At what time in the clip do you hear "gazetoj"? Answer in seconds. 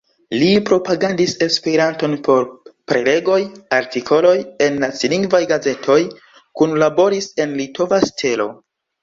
5.53-5.99